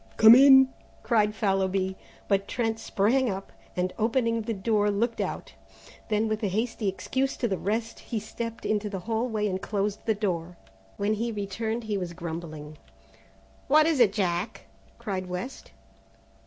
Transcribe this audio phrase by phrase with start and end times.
[0.17, 0.69] "Come in!"
[1.03, 1.95] cried Fallowby,
[2.27, 5.53] but Trent sprang up, and opening the door, looked out.
[6.09, 9.61] Then with a hasty excuse to the rest, he stepped into the hall way and
[9.61, 10.57] closed the door.
[10.97, 12.79] When he returned he was grumbling.
[13.67, 14.65] "What is it, Jack?"
[14.97, 15.69] cried West.